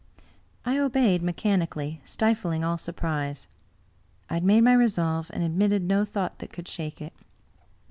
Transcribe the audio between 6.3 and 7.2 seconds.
that could shake it.